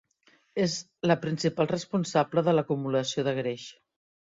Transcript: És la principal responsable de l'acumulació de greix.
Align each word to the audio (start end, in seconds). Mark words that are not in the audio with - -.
És 0.63 0.77
la 1.11 1.17
principal 1.25 1.69
responsable 1.73 2.45
de 2.49 2.57
l'acumulació 2.57 3.29
de 3.31 3.37
greix. 3.45 3.71